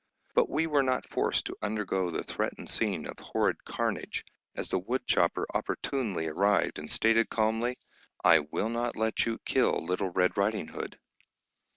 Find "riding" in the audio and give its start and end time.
10.35-10.69